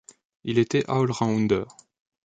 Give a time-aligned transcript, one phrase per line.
[0.45, 1.65] Il était all-rounder.